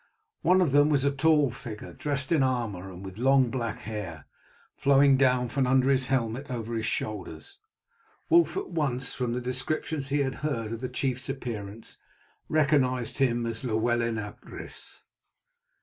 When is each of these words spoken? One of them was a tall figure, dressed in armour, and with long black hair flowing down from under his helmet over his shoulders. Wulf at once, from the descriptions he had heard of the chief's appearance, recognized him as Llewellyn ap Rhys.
One 0.41 0.61
of 0.61 0.71
them 0.71 0.89
was 0.89 1.05
a 1.05 1.11
tall 1.11 1.51
figure, 1.51 1.93
dressed 1.93 2.31
in 2.31 2.41
armour, 2.41 2.91
and 2.91 3.05
with 3.05 3.19
long 3.19 3.51
black 3.51 3.81
hair 3.81 4.25
flowing 4.75 5.15
down 5.15 5.47
from 5.47 5.67
under 5.67 5.91
his 5.91 6.07
helmet 6.07 6.49
over 6.49 6.73
his 6.73 6.87
shoulders. 6.87 7.59
Wulf 8.27 8.57
at 8.57 8.71
once, 8.71 9.13
from 9.13 9.33
the 9.33 9.41
descriptions 9.41 10.07
he 10.09 10.21
had 10.21 10.33
heard 10.41 10.71
of 10.73 10.79
the 10.81 10.89
chief's 10.89 11.29
appearance, 11.29 11.97
recognized 12.49 13.19
him 13.19 13.45
as 13.45 13.63
Llewellyn 13.63 14.17
ap 14.17 14.43
Rhys. 14.43 15.03